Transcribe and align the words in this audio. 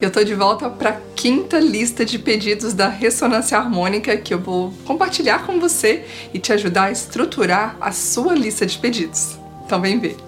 Eu 0.00 0.12
tô 0.12 0.22
de 0.22 0.32
volta 0.32 0.70
para 0.70 1.00
quinta 1.16 1.58
lista 1.58 2.04
de 2.04 2.20
pedidos 2.20 2.72
da 2.72 2.86
ressonância 2.86 3.58
harmônica 3.58 4.16
que 4.16 4.32
eu 4.32 4.38
vou 4.38 4.72
compartilhar 4.84 5.44
com 5.44 5.58
você 5.58 6.04
e 6.32 6.38
te 6.38 6.52
ajudar 6.52 6.84
a 6.84 6.92
estruturar 6.92 7.76
a 7.80 7.90
sua 7.90 8.32
lista 8.32 8.64
de 8.64 8.78
pedidos. 8.78 9.36
Então 9.66 9.80
vem 9.80 9.98
ver. 9.98 10.27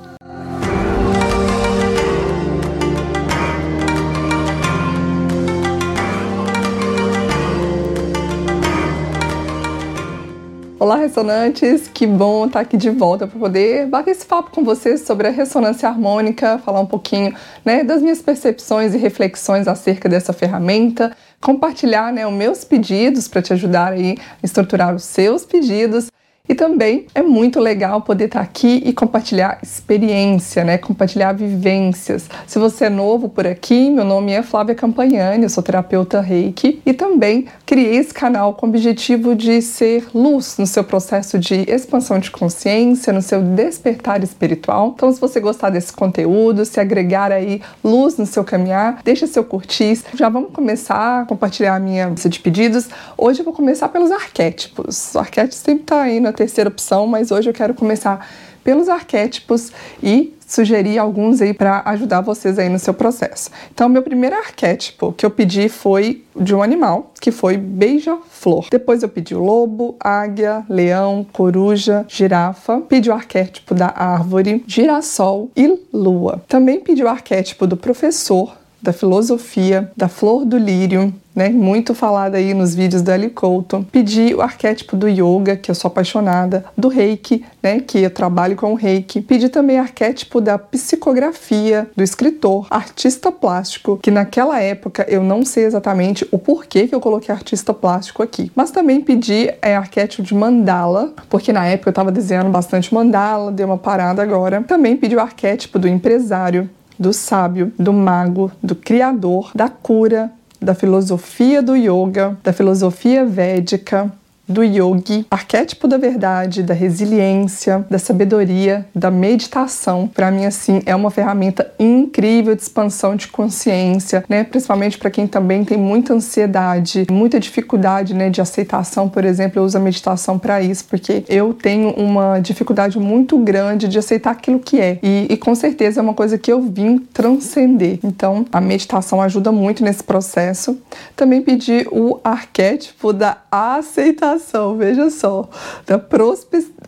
Olá, 10.91 10.99
ressonantes! 10.99 11.87
Que 11.87 12.05
bom 12.05 12.47
estar 12.47 12.59
aqui 12.59 12.77
de 12.77 12.91
volta 12.91 13.25
para 13.25 13.39
poder 13.39 13.87
bater 13.87 14.11
esse 14.11 14.27
papo 14.27 14.51
com 14.51 14.65
vocês 14.65 15.03
sobre 15.03 15.29
a 15.29 15.31
ressonância 15.31 15.89
harmônica, 15.89 16.59
falar 16.65 16.81
um 16.81 16.87
pouquinho 16.87 17.33
né, 17.65 17.85
das 17.85 18.03
minhas 18.03 18.21
percepções 18.21 18.93
e 18.93 18.99
reflexões 18.99 19.69
acerca 19.69 20.09
dessa 20.09 20.33
ferramenta, 20.33 21.17
compartilhar 21.41 22.13
né, 22.13 22.27
os 22.27 22.33
meus 22.33 22.65
pedidos 22.65 23.29
para 23.29 23.41
te 23.41 23.53
ajudar 23.53 23.93
aí 23.93 24.17
a 24.19 24.25
estruturar 24.43 24.93
os 24.93 25.05
seus 25.05 25.45
pedidos 25.45 26.11
e 26.51 26.55
também 26.57 27.07
é 27.15 27.23
muito 27.23 27.61
legal 27.61 28.01
poder 28.01 28.25
estar 28.25 28.41
aqui 28.41 28.83
e 28.85 28.93
compartilhar 28.93 29.61
experiência, 29.63 30.65
né? 30.65 30.79
Compartilhar 30.79 31.33
vivências. 31.33 32.29
Se 32.45 32.59
você 32.59 32.87
é 32.87 32.91
novo 32.91 33.29
por 33.29 33.47
aqui, 33.47 33.89
meu 33.89 34.05
nome 34.05 34.33
é 34.33 34.43
Flávia 34.43 34.75
Campagnani, 34.75 35.45
eu 35.45 35.49
sou 35.49 35.63
terapeuta 35.63 36.21
Reiki 36.21 36.83
e 36.85 36.93
também 36.93 37.47
criei 37.65 37.99
esse 37.99 38.13
canal 38.13 38.55
com 38.55 38.67
o 38.67 38.69
objetivo 38.69 39.37
de 39.37 39.63
ser 39.63 40.09
luz 40.13 40.59
no 40.59 40.67
seu 40.67 40.83
processo 40.83 41.39
de 41.39 41.71
expansão 41.71 42.19
de 42.19 42.33
consciência, 42.33 43.13
no 43.13 43.23
seu 43.23 43.41
despertar 43.41 44.21
espiritual. 44.25 44.95
Então, 44.97 45.13
se 45.13 45.21
você 45.21 45.39
gostar 45.39 45.71
desse 45.71 45.93
conteúdo, 45.93 46.65
se 46.65 46.81
agregar 46.81 47.31
aí 47.31 47.63
luz 47.85 48.17
no 48.17 48.27
seu 48.27 48.43
caminhar, 48.43 49.01
deixa 49.05 49.29
seu 49.29 49.45
curtir. 49.45 50.01
Já 50.15 50.29
vamos 50.29 50.51
começar 50.53 51.21
a 51.21 51.25
compartilhar 51.27 51.77
a 51.77 51.79
minha 51.79 52.09
lista 52.09 52.29
de 52.29 52.41
pedidos. 52.41 52.89
Hoje 53.17 53.39
eu 53.39 53.45
vou 53.45 53.55
começar 53.55 53.89
pelos 53.89 54.11
arquétipos. 54.11 55.15
O 55.15 55.21
arquétipo 55.21 55.55
sempre 55.55 55.83
está 55.83 56.03
aí 56.03 56.19
na 56.19 56.40
terceira 56.41 56.71
opção, 56.71 57.07
mas 57.07 57.31
hoje 57.31 57.51
eu 57.51 57.53
quero 57.53 57.75
começar 57.75 58.27
pelos 58.65 58.89
arquétipos 58.89 59.71
e 60.03 60.35
sugerir 60.47 60.99
alguns 60.99 61.43
aí 61.43 61.53
para 61.53 61.83
ajudar 61.85 62.23
vocês 62.23 62.59
aí 62.59 62.69
no 62.71 62.79
seu 62.79 62.95
processo. 62.95 63.51
Então, 63.73 63.91
meu 63.91 64.03
primeiro 64.03 64.37
arquétipo 64.37 65.13
que 65.13 65.25
eu 65.27 65.31
pedi 65.31 65.69
foi 65.69 66.25
de 66.35 66.55
um 66.55 66.63
animal, 66.63 67.13
que 67.21 67.31
foi 67.31 67.59
beija-flor. 67.59 68.69
Depois 68.71 69.03
eu 69.03 69.09
pedi 69.09 69.35
o 69.35 69.43
lobo, 69.43 69.97
águia, 70.01 70.65
leão, 70.69 71.27
coruja, 71.31 72.07
girafa. 72.09 72.81
Pedi 72.81 73.11
o 73.11 73.13
arquétipo 73.13 73.75
da 73.75 73.93
árvore, 73.95 74.65
girassol 74.67 75.51
e 75.55 75.79
lua. 75.93 76.43
Também 76.49 76.81
pedi 76.81 77.05
o 77.05 77.09
arquétipo 77.09 77.67
do 77.67 77.77
professor, 77.77 78.57
da 78.81 78.95
filosofia, 78.95 79.93
da 79.95 80.09
flor 80.09 80.47
do 80.47 80.57
lírio, 80.57 81.13
né, 81.41 81.49
muito 81.49 81.95
falada 81.95 82.37
aí 82.37 82.53
nos 82.53 82.75
vídeos 82.75 83.01
da 83.01 83.15
Ellie 83.15 83.31
Colton. 83.31 83.83
Pedi 83.83 84.35
o 84.35 84.43
arquétipo 84.43 84.95
do 84.95 85.09
yoga, 85.09 85.57
que 85.57 85.71
eu 85.71 85.75
sou 85.75 85.89
apaixonada, 85.89 86.67
do 86.77 86.89
reiki, 86.89 87.43
né, 87.63 87.81
que 87.81 88.01
eu 88.01 88.11
trabalho 88.11 88.57
com 88.57 88.73
o 88.73 88.75
reiki. 88.75 89.23
Pedi 89.23 89.49
também 89.49 89.79
arquétipo 89.79 90.39
da 90.39 90.59
psicografia, 90.59 91.89
do 91.97 92.03
escritor, 92.03 92.67
artista 92.69 93.33
plástico, 93.33 93.99
que 94.03 94.11
naquela 94.11 94.61
época 94.61 95.07
eu 95.09 95.23
não 95.23 95.43
sei 95.43 95.65
exatamente 95.65 96.29
o 96.31 96.39
porquê 96.39 96.87
que 96.87 96.95
eu 96.95 97.01
coloquei 97.01 97.35
artista 97.35 97.73
plástico 97.73 98.23
aqui. 98.23 98.53
Mas 98.55 98.71
também 98.71 99.01
pedi 99.01 99.51
é, 99.63 99.75
arquétipo 99.75 100.23
de 100.23 100.35
mandala, 100.35 101.15
porque 101.31 101.55
na 101.55 101.65
época 101.65 101.89
eu 101.89 101.93
estava 101.93 102.13
desenhando 102.13 102.51
bastante 102.51 102.93
mandala, 102.93 103.51
dei 103.51 103.65
uma 103.65 103.79
parada 103.79 104.23
agora. 104.23 104.63
Também 104.63 104.95
pedi 104.95 105.17
o 105.17 105.21
arquétipo 105.21 105.79
do 105.79 105.89
empresário, 105.89 106.69
do 106.99 107.15
sábio, 107.15 107.73
do 107.79 107.95
mago, 107.95 108.53
do 108.63 108.75
criador, 108.75 109.51
da 109.55 109.71
cura, 109.71 110.31
da 110.61 110.75
filosofia 110.75 111.63
do 111.63 111.75
yoga, 111.75 112.37
da 112.45 112.53
filosofia 112.53 113.25
védica, 113.25 114.13
do 114.51 114.65
yogi, 114.65 115.25
arquétipo 115.31 115.87
da 115.87 115.97
verdade, 115.97 116.63
da 116.63 116.75
resiliência, 116.75 117.87
da 117.89 117.99
sabedoria, 117.99 118.85
da 118.95 119.11
meditação. 119.11 120.09
Para 120.09 120.31
mim 120.31 120.45
assim, 120.45 120.83
é 120.85 120.95
uma 120.95 121.11
ferramenta 121.11 121.73
incrível 121.79 122.55
de 122.55 122.63
expansão 122.63 123.15
de 123.15 123.29
consciência, 123.29 124.25
né? 124.29 124.43
Principalmente 124.43 124.99
para 124.99 125.11
quem 125.11 125.27
também 125.27 125.65
tem 125.65 125.79
muita 125.79 126.15
ansiedade, 126.15 127.07
muita 127.11 127.39
dificuldade, 127.39 128.13
né, 128.13 128.29
de 128.29 128.41
aceitação, 128.41 129.09
por 129.09 129.25
exemplo, 129.25 129.61
eu 129.61 129.65
uso 129.65 129.79
a 129.79 129.81
meditação 129.81 130.39
para 130.39 130.61
isso, 130.61 130.85
porque 130.87 131.25
eu 131.29 131.55
tenho 131.55 131.91
uma 131.91 132.41
dificuldade 132.41 132.99
muito 132.99 133.39
grande 133.39 133.87
de 133.87 133.99
aceitar 133.99 134.33
aquilo 134.33 134.59
que 134.59 134.81
é. 134.81 134.99
E, 135.03 135.27
e 135.31 135.37
com 135.37 135.55
certeza 135.55 136.01
é 136.01 136.03
uma 136.03 136.15
coisa 136.15 136.37
que 136.37 136.53
eu 136.53 136.61
vim 136.63 136.99
transcender. 136.99 137.99
Então, 138.03 138.45
a 138.53 138.61
meditação 138.61 139.23
ajuda 139.23 139.53
muito 139.53 139.85
nesse 139.85 140.03
processo. 140.03 140.79
Também 141.15 141.41
pedi 141.41 141.87
o 141.93 142.19
arquétipo 142.25 143.13
da 143.13 143.39
aceitação 143.51 144.40
veja 144.77 145.11
só, 145.11 145.49
da 145.87 145.99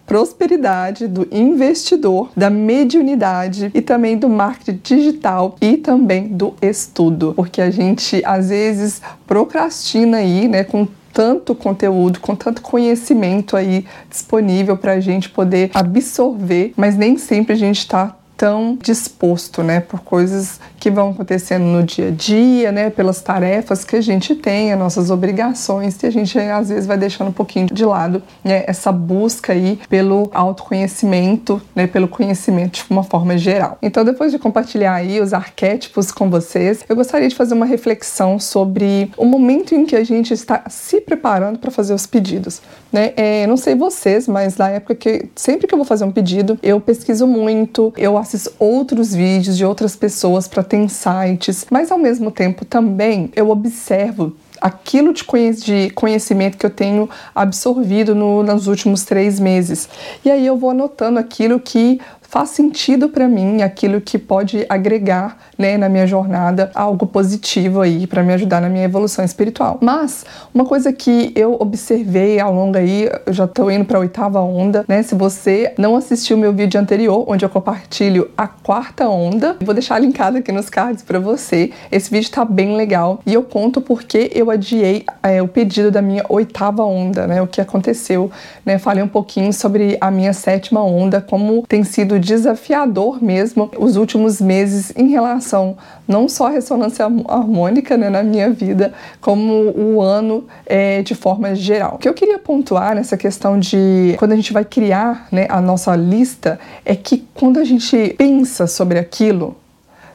prosperidade, 0.07 1.07
do 1.07 1.27
investidor, 1.31 2.31
da 2.37 2.51
mediunidade 2.51 3.71
e 3.75 3.81
também 3.81 4.17
do 4.17 4.29
marketing 4.29 4.81
digital 4.83 5.57
e 5.61 5.77
também 5.77 6.29
do 6.29 6.55
estudo, 6.61 7.33
porque 7.35 7.61
a 7.61 7.71
gente 7.71 8.23
às 8.25 8.49
vezes 8.49 9.01
procrastina 9.27 10.19
aí, 10.19 10.49
né, 10.49 10.65
com 10.65 10.87
tanto 11.13 11.55
conteúdo, 11.55 12.21
com 12.21 12.35
tanto 12.35 12.63
conhecimento 12.63 13.57
aí 13.57 13.85
disponível 14.09 14.77
para 14.77 14.93
a 14.93 15.01
gente 15.01 15.29
poder 15.29 15.71
absorver, 15.75 16.73
mas 16.77 16.97
nem 16.97 17.19
sempre 17.19 17.53
a 17.53 17.57
gente 17.57 17.79
está 17.79 18.17
tão 18.43 18.77
disposto, 18.83 19.63
né, 19.63 19.79
por 19.79 20.01
coisas 20.01 20.59
que 20.81 20.91
vão 20.91 21.11
acontecendo 21.11 21.63
no 21.63 21.85
dia 21.85 22.09
a 22.09 22.11
dia, 22.11 22.73
né, 22.73 22.91
pelas 22.91 23.21
tarefas 23.21 23.85
que 23.85 23.95
a 23.95 24.01
gente 24.01 24.35
tem, 24.35 24.73
as 24.73 24.79
nossas 24.81 25.11
obrigações, 25.11 26.03
e 26.03 26.07
a 26.09 26.11
gente 26.11 26.37
às 26.37 26.69
vezes 26.69 26.85
vai 26.85 26.99
deixando 26.99 27.29
um 27.29 27.33
pouquinho 27.33 27.69
de 27.69 27.85
lado, 27.85 28.21
né, 28.43 28.65
essa 28.67 28.91
busca 28.91 29.53
aí 29.53 29.79
pelo 29.89 30.29
autoconhecimento, 30.35 31.63
né, 31.73 31.87
pelo 31.87 32.09
conhecimento 32.09 32.83
de 32.83 32.91
uma 32.91 33.05
forma 33.05 33.39
geral. 33.39 33.79
Então, 33.81 34.05
depois 34.05 34.33
de 34.33 34.41
compartilhar 34.41 34.95
aí 34.95 35.21
os 35.21 35.33
arquétipos 35.33 36.11
com 36.11 36.29
vocês, 36.29 36.81
eu 36.89 36.97
gostaria 36.97 37.29
de 37.29 37.37
fazer 37.37 37.55
uma 37.55 37.67
reflexão 37.67 38.41
sobre 38.41 39.09
o 39.17 39.25
momento 39.25 39.73
em 39.73 39.87
que 39.87 39.95
a 39.95 40.03
gente 40.03 40.35
está 40.35 40.65
se 40.69 41.01
preparando 41.01 41.61
para 41.61 41.71
fazer 41.71 41.95
os 41.95 42.09
pedidos, 42.09 42.61
né? 42.93 43.13
É, 43.17 43.47
não 43.47 43.57
sei 43.57 43.77
vocês, 43.77 44.27
mas 44.27 44.57
na 44.57 44.69
época 44.69 44.97
que 44.97 45.27
sempre 45.37 45.69
que 45.69 45.75
eu 45.75 45.79
vou 45.79 45.87
fazer 45.87 46.05
um 46.05 46.11
pedido, 46.11 46.59
eu 46.61 46.81
pesquiso 46.81 47.25
muito, 47.25 47.95
eu 47.97 48.19
outros 48.59 49.15
vídeos 49.15 49.57
de 49.57 49.65
outras 49.65 49.97
pessoas 49.97 50.49
para 50.49 50.63
ter 50.63 50.79
insights, 50.79 51.67
mas 51.71 51.91
ao 51.91 51.99
mesmo 51.99 52.31
tempo 52.31 52.65
também 52.65 53.31
eu 53.35 53.51
observo 53.51 54.35
aquilo 54.63 55.13
de, 55.13 55.91
conhecimento 55.91 56.57
que 56.57 56.65
eu 56.65 56.71
tenho 56.71 57.11
absorvido 57.35 58.15
no, 58.15 58.43
nos 58.45 58.69
últimos 58.69 59.05
três 59.05 59.41
meses. 59.41 59.89
E 60.25 60.31
aí 60.31 60.47
eu 60.47 60.57
vou 60.57 60.71
anotando 60.71 61.19
aquilo 61.19 61.59
que 61.59 62.01
faz 62.33 62.49
sentido 62.49 63.11
para 63.11 63.29
mim, 63.29 63.61
aquilo 63.61 64.01
que 64.01 64.17
pode 64.19 64.65
agregar, 64.67 65.37
né, 65.59 65.77
na 65.77 65.87
minha 65.87 66.07
jornada 66.07 66.71
algo 66.75 67.07
positivo 67.07 67.83
aí 67.83 68.07
para 68.07 68.23
me 68.23 68.33
ajudar 68.33 68.59
na 68.59 68.71
minha 68.71 68.87
evolução 68.87 69.23
espiritual. 69.23 69.77
Mas 69.83 70.25
uma 70.55 70.65
coisa 70.65 70.91
que 70.95 71.31
eu 71.37 71.59
observei 71.61 72.41
ao 72.41 72.51
longo 72.51 72.79
aí, 72.79 73.11
eu 73.27 73.35
já 73.35 73.45
estou 73.45 73.71
indo 73.71 73.85
para 73.85 73.99
oitava 73.99 74.41
onda, 74.41 74.83
né? 74.89 75.03
Se 75.03 75.15
você 75.15 75.75
não 75.77 75.95
assistiu 75.95 76.39
meu 76.39 76.55
vídeo 76.55 76.81
anterior, 76.81 77.23
onde 77.29 77.45
eu 77.45 77.51
compartilho 77.51 78.31
a 78.35 78.49
quarta 78.49 79.07
onda, 79.07 79.59
vou 79.61 79.75
deixar 79.75 79.99
linkado 79.99 80.39
aqui 80.39 80.51
nos 80.51 80.71
cards 80.71 81.03
para 81.03 81.19
você. 81.19 81.71
Esse 81.91 82.11
vídeo 82.11 82.29
está 82.29 82.47
bem 82.47 82.77
legal 82.77 83.21
e 83.27 83.35
eu 83.35 83.43
conto 83.43 83.79
porque 83.79 84.31
eu 84.35 84.51
adiei 84.51 85.05
é, 85.23 85.43
o 85.43 85.49
pedido 85.49 85.91
da 85.91 86.01
minha 86.01 86.25
oitava 86.31 86.83
onda, 86.83 87.27
né? 87.27 87.43
O 87.43 87.47
que 87.47 87.61
aconteceu, 87.61 88.31
né? 88.65 88.79
Falei 88.79 89.05
um 89.05 89.09
pouquinho 89.09 89.53
sobre 89.53 89.99
a 90.01 90.11
minha 90.11 90.33
sétima 90.33 90.83
onda, 90.83 91.21
como 91.21 91.63
tem 91.69 91.85
sido 91.85 92.22
desafiador 92.23 93.23
mesmo 93.23 93.71
os 93.79 93.97
últimos 93.97 94.41
meses 94.41 94.93
em 94.97 95.09
relação 95.09 95.77
não 96.07 96.29
só 96.29 96.47
à 96.47 96.51
ressonância 96.51 97.05
harmônica 97.05 97.97
né, 97.97 98.09
na 98.09 98.23
minha 98.23 98.51
vida, 98.51 98.93
como 99.21 99.53
o 99.77 100.01
ano 100.01 100.47
é, 100.67 101.03
de 101.03 101.15
forma 101.15 101.55
geral. 101.55 101.95
O 101.95 101.99
que 101.99 102.09
eu 102.09 102.15
queria 102.15 102.39
pontuar 102.39 102.95
nessa 102.95 103.17
questão 103.17 103.59
de 103.59 104.15
quando 104.19 104.33
a 104.33 104.37
gente 104.37 104.53
vai 104.53 104.65
criar 104.65 105.29
né, 105.31 105.47
a 105.49 105.61
nossa 105.61 105.95
lista 105.97 106.59
é 106.85 106.95
que 106.95 107.27
quando 107.35 107.59
a 107.59 107.65
gente 107.65 108.15
pensa 108.17 108.67
sobre 108.67 108.99
aquilo, 108.99 109.57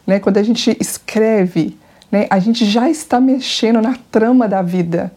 né, 0.06 0.20
quando 0.20 0.38
a 0.38 0.44
gente 0.44 0.76
escreve, 0.80 1.78
né, 2.12 2.28
a 2.30 2.40
gente 2.40 2.66
já 2.66 2.90
está 2.90 3.20
mexendo 3.20 3.81
na 3.81 3.98
trama 4.12 4.48
da 4.48 4.62
vida. 4.62 5.12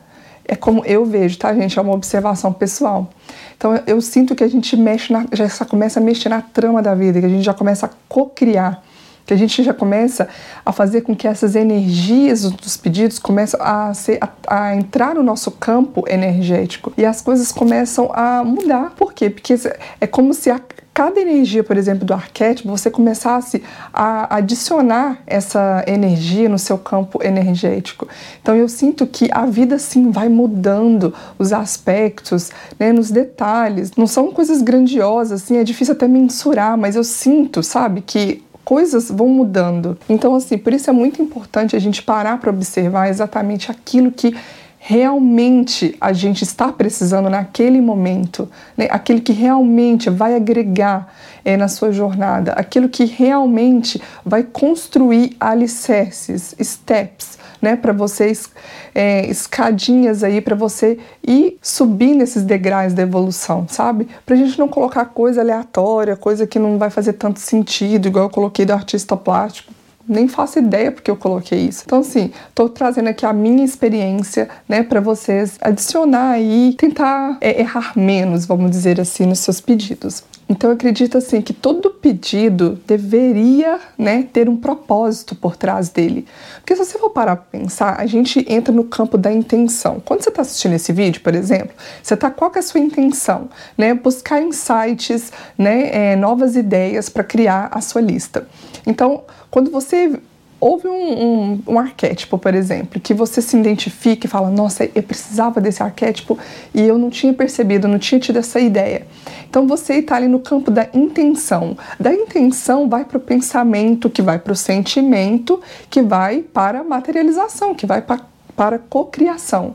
É 0.50 0.56
como 0.56 0.84
eu 0.84 1.04
vejo, 1.04 1.38
tá, 1.38 1.54
gente? 1.54 1.78
É 1.78 1.82
uma 1.82 1.94
observação 1.94 2.52
pessoal. 2.52 3.08
Então 3.56 3.80
eu 3.86 4.00
sinto 4.00 4.34
que 4.34 4.42
a 4.42 4.48
gente 4.48 4.76
mexe 4.76 5.12
na, 5.12 5.24
já 5.32 5.64
começa 5.64 6.00
a 6.00 6.02
mexer 6.02 6.28
na 6.28 6.42
trama 6.42 6.82
da 6.82 6.92
vida, 6.92 7.20
que 7.20 7.26
a 7.26 7.28
gente 7.28 7.44
já 7.44 7.54
começa 7.54 7.86
a 7.86 7.90
co-criar 8.08 8.82
que 9.30 9.34
a 9.34 9.36
gente 9.36 9.62
já 9.62 9.72
começa 9.72 10.28
a 10.66 10.72
fazer 10.72 11.02
com 11.02 11.14
que 11.14 11.28
essas 11.28 11.54
energias 11.54 12.42
dos 12.50 12.76
pedidos 12.76 13.16
começam 13.20 13.60
a, 13.62 13.94
ser, 13.94 14.18
a, 14.20 14.28
a, 14.48 14.74
entrar 14.74 15.14
no 15.14 15.22
nosso 15.22 15.52
campo 15.52 16.04
energético 16.08 16.92
e 16.96 17.04
as 17.04 17.20
coisas 17.20 17.52
começam 17.52 18.10
a 18.12 18.42
mudar. 18.42 18.90
Por 18.96 19.12
quê? 19.12 19.30
Porque 19.30 19.54
é 20.00 20.06
como 20.08 20.34
se 20.34 20.50
a 20.50 20.60
cada 20.92 21.20
energia, 21.20 21.62
por 21.62 21.76
exemplo, 21.76 22.04
do 22.04 22.12
arquétipo, 22.12 22.68
você 22.68 22.90
começasse 22.90 23.62
a 23.92 24.36
adicionar 24.36 25.22
essa 25.26 25.84
energia 25.86 26.48
no 26.48 26.58
seu 26.58 26.76
campo 26.76 27.22
energético. 27.22 28.08
Então 28.42 28.54
eu 28.54 28.68
sinto 28.68 29.06
que 29.06 29.28
a 29.32 29.46
vida 29.46 29.78
sim 29.78 30.10
vai 30.10 30.28
mudando 30.28 31.14
os 31.38 31.52
aspectos, 31.52 32.50
né, 32.78 32.92
nos 32.92 33.10
detalhes. 33.10 33.92
Não 33.96 34.06
são 34.06 34.32
coisas 34.32 34.62
grandiosas, 34.62 35.42
assim, 35.42 35.56
é 35.56 35.64
difícil 35.64 35.94
até 35.94 36.08
mensurar, 36.08 36.76
mas 36.76 36.96
eu 36.96 37.04
sinto, 37.04 37.62
sabe, 37.62 38.02
que 38.02 38.42
coisas 38.64 39.10
vão 39.10 39.28
mudando. 39.28 39.98
Então, 40.08 40.34
assim, 40.34 40.56
por 40.56 40.72
isso 40.72 40.88
é 40.90 40.92
muito 40.92 41.20
importante 41.20 41.74
a 41.74 41.78
gente 41.78 42.02
parar 42.02 42.38
para 42.38 42.50
observar 42.50 43.08
exatamente 43.08 43.70
aquilo 43.70 44.12
que 44.12 44.36
realmente 44.82 45.94
a 46.00 46.10
gente 46.10 46.42
está 46.42 46.72
precisando 46.72 47.28
naquele 47.28 47.82
momento, 47.82 48.48
né? 48.74 48.88
aquele 48.90 49.20
que 49.20 49.30
realmente 49.30 50.08
vai 50.08 50.34
agregar 50.34 51.12
é, 51.44 51.54
na 51.54 51.68
sua 51.68 51.92
jornada, 51.92 52.52
aquilo 52.52 52.88
que 52.88 53.04
realmente 53.04 54.00
vai 54.24 54.42
construir 54.42 55.36
alicerces, 55.38 56.56
steps, 56.58 57.38
né, 57.60 57.76
para 57.76 57.92
vocês, 57.92 58.50
é, 58.94 59.26
escadinhas 59.26 60.24
aí 60.24 60.40
para 60.40 60.56
você 60.56 60.98
ir 61.22 61.58
subir 61.60 62.14
nesses 62.14 62.42
degraus 62.42 62.94
da 62.94 63.02
evolução, 63.02 63.66
sabe? 63.68 64.08
Para 64.24 64.34
a 64.34 64.38
gente 64.38 64.58
não 64.58 64.66
colocar 64.66 65.04
coisa 65.04 65.42
aleatória, 65.42 66.16
coisa 66.16 66.46
que 66.46 66.58
não 66.58 66.78
vai 66.78 66.88
fazer 66.88 67.12
tanto 67.12 67.38
sentido, 67.38 68.08
igual 68.08 68.24
eu 68.24 68.30
coloquei 68.30 68.64
do 68.64 68.72
artista 68.72 69.14
plástico 69.14 69.74
nem 70.10 70.28
faço 70.28 70.58
ideia 70.58 70.90
porque 70.90 71.10
eu 71.10 71.16
coloquei 71.16 71.60
isso. 71.60 71.84
Então, 71.86 72.00
assim, 72.00 72.32
tô 72.54 72.68
trazendo 72.68 73.08
aqui 73.08 73.24
a 73.24 73.32
minha 73.32 73.64
experiência, 73.64 74.48
né, 74.68 74.82
para 74.82 75.00
vocês 75.00 75.56
adicionar 75.60 76.40
e 76.40 76.74
tentar 76.74 77.38
é, 77.40 77.60
errar 77.60 77.92
menos, 77.96 78.44
vamos 78.44 78.70
dizer 78.70 79.00
assim, 79.00 79.24
nos 79.26 79.38
seus 79.38 79.60
pedidos. 79.60 80.24
Então 80.50 80.68
eu 80.70 80.74
acredito 80.74 81.16
assim 81.16 81.40
que 81.40 81.52
todo 81.52 81.90
pedido 81.90 82.80
deveria, 82.84 83.78
né, 83.96 84.26
ter 84.32 84.48
um 84.48 84.56
propósito 84.56 85.36
por 85.36 85.54
trás 85.54 85.90
dele. 85.90 86.26
Porque 86.56 86.74
se 86.74 86.84
você 86.84 86.98
for 86.98 87.10
parar 87.10 87.36
para 87.36 87.60
pensar, 87.60 88.00
a 88.00 88.04
gente 88.04 88.44
entra 88.52 88.74
no 88.74 88.82
campo 88.82 89.16
da 89.16 89.32
intenção. 89.32 90.02
Quando 90.04 90.22
você 90.22 90.28
está 90.28 90.42
assistindo 90.42 90.72
esse 90.72 90.92
vídeo, 90.92 91.20
por 91.22 91.36
exemplo, 91.36 91.70
você 92.02 92.14
está 92.14 92.32
qual 92.32 92.50
é 92.56 92.58
a 92.58 92.62
sua 92.62 92.80
intenção, 92.80 93.48
né? 93.78 93.94
Buscar 93.94 94.42
insights, 94.42 95.32
né, 95.56 96.14
é, 96.14 96.16
novas 96.16 96.56
ideias 96.56 97.08
para 97.08 97.22
criar 97.22 97.68
a 97.70 97.80
sua 97.80 98.00
lista. 98.00 98.48
Então, 98.84 99.22
quando 99.52 99.70
você 99.70 100.18
houve 100.60 100.86
um, 100.86 100.92
um, 100.92 101.62
um, 101.66 101.78
arquétipo, 101.78 102.36
por 102.36 102.54
exemplo, 102.54 103.00
que 103.00 103.14
você 103.14 103.40
se 103.40 103.56
identifica 103.56 104.26
e 104.26 104.30
fala: 104.30 104.50
Nossa, 104.50 104.88
eu 104.94 105.02
precisava 105.02 105.60
desse 105.60 105.82
arquétipo 105.82 106.38
e 106.74 106.82
eu 106.82 106.98
não 106.98 107.08
tinha 107.08 107.32
percebido, 107.32 107.88
não 107.88 107.98
tinha 107.98 108.20
tido 108.20 108.38
essa 108.38 108.60
ideia. 108.60 109.06
Então 109.48 109.66
você 109.66 109.94
está 109.94 110.16
ali 110.16 110.28
no 110.28 110.40
campo 110.40 110.70
da 110.70 110.88
intenção. 110.92 111.76
Da 111.98 112.12
intenção 112.12 112.88
vai 112.88 113.04
para 113.04 113.16
o 113.16 113.20
pensamento, 113.20 114.10
que 114.10 114.22
vai 114.22 114.38
para 114.38 114.52
o 114.52 114.56
sentimento, 114.56 115.60
que 115.88 116.02
vai 116.02 116.42
para 116.42 116.80
a 116.80 116.84
materialização, 116.84 117.74
que 117.74 117.86
vai 117.86 118.02
para, 118.02 118.20
para 118.54 118.76
a 118.76 118.78
cocriação. 118.78 119.74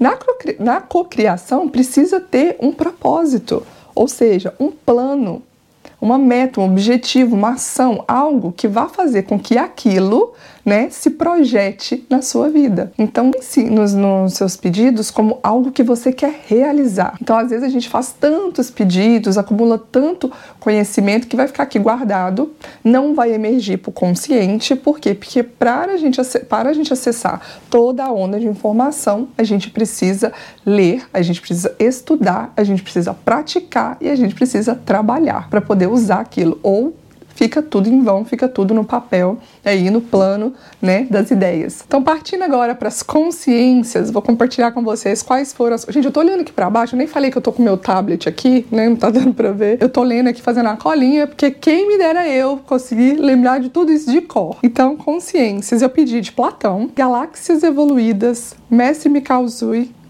Na, 0.00 0.18
na 0.58 0.80
cocriação 0.80 1.68
precisa 1.68 2.20
ter 2.20 2.56
um 2.60 2.72
propósito, 2.72 3.64
ou 3.94 4.08
seja, 4.08 4.54
um 4.58 4.70
plano 4.70 5.42
uma 6.04 6.18
meta, 6.18 6.60
um 6.60 6.66
objetivo, 6.66 7.34
uma 7.34 7.54
ação, 7.54 8.04
algo 8.06 8.52
que 8.52 8.68
vá 8.68 8.86
fazer 8.88 9.22
com 9.22 9.38
que 9.38 9.56
aquilo 9.56 10.34
né, 10.64 10.88
se 10.90 11.10
projete 11.10 12.06
na 12.08 12.22
sua 12.22 12.48
vida. 12.48 12.92
Então, 12.98 13.30
pense 13.30 13.64
nos, 13.64 13.92
nos 13.92 14.34
seus 14.34 14.56
pedidos 14.56 15.10
como 15.10 15.38
algo 15.42 15.70
que 15.70 15.82
você 15.82 16.12
quer 16.12 16.42
realizar. 16.46 17.16
Então, 17.20 17.36
às 17.36 17.50
vezes 17.50 17.64
a 17.64 17.68
gente 17.68 17.88
faz 17.88 18.14
tantos 18.18 18.70
pedidos, 18.70 19.36
acumula 19.36 19.78
tanto 19.78 20.32
conhecimento 20.58 21.26
que 21.26 21.36
vai 21.36 21.46
ficar 21.46 21.64
aqui 21.64 21.78
guardado, 21.78 22.52
não 22.82 23.14
vai 23.14 23.32
emergir 23.32 23.78
para 23.78 23.90
o 23.90 23.92
consciente. 23.92 24.74
Por 24.74 24.98
quê? 24.98 25.14
Porque 25.14 25.42
para 25.42 25.92
a, 25.92 25.96
gente, 25.96 26.20
para 26.48 26.70
a 26.70 26.72
gente 26.72 26.92
acessar 26.92 27.40
toda 27.68 28.04
a 28.04 28.12
onda 28.12 28.40
de 28.40 28.46
informação, 28.46 29.28
a 29.36 29.42
gente 29.42 29.70
precisa 29.70 30.32
ler, 30.64 31.04
a 31.12 31.20
gente 31.20 31.40
precisa 31.40 31.74
estudar, 31.78 32.52
a 32.56 32.64
gente 32.64 32.82
precisa 32.82 33.12
praticar 33.12 33.98
e 34.00 34.08
a 34.08 34.16
gente 34.16 34.34
precisa 34.34 34.74
trabalhar 34.74 35.48
para 35.50 35.60
poder 35.60 35.88
usar 35.94 36.20
aquilo 36.20 36.58
ou 36.62 36.94
fica 37.34 37.60
tudo 37.60 37.88
em 37.88 38.02
vão, 38.02 38.24
fica 38.24 38.48
tudo 38.48 38.72
no 38.72 38.84
papel, 38.84 39.38
aí 39.64 39.90
no 39.90 40.00
plano, 40.00 40.54
né, 40.80 41.06
das 41.10 41.30
ideias. 41.30 41.82
Então, 41.86 42.02
partindo 42.02 42.42
agora 42.42 42.74
para 42.74 42.88
as 42.88 43.02
consciências, 43.02 44.10
vou 44.10 44.22
compartilhar 44.22 44.72
com 44.72 44.82
vocês 44.82 45.22
quais 45.22 45.52
foram 45.52 45.74
as... 45.74 45.84
Gente, 45.88 46.04
eu 46.04 46.12
tô 46.12 46.20
olhando 46.20 46.40
aqui 46.40 46.52
para 46.52 46.70
baixo, 46.70 46.94
eu 46.94 46.98
nem 46.98 47.06
falei 47.06 47.30
que 47.30 47.38
eu 47.38 47.42
tô 47.42 47.52
com 47.52 47.62
meu 47.62 47.76
tablet 47.76 48.28
aqui, 48.28 48.66
né, 48.70 48.88
não 48.88 48.96
tá 48.96 49.10
dando 49.10 49.34
para 49.34 49.52
ver. 49.52 49.78
Eu 49.80 49.88
tô 49.88 50.02
lendo 50.02 50.28
aqui 50.28 50.40
fazendo 50.40 50.68
a 50.68 50.76
colinha, 50.76 51.26
porque 51.26 51.50
quem 51.50 51.88
me 51.88 51.98
dera 51.98 52.28
eu 52.28 52.58
conseguir 52.58 53.14
lembrar 53.14 53.58
de 53.58 53.68
tudo 53.68 53.92
isso 53.92 54.10
de 54.10 54.20
cor. 54.20 54.58
Então, 54.62 54.96
consciências, 54.96 55.82
eu 55.82 55.90
pedi 55.90 56.20
de 56.20 56.32
Platão, 56.32 56.88
Galáxias 56.94 57.62
Evoluídas, 57.62 58.54
Mestre 58.70 59.08
Mikao 59.08 59.48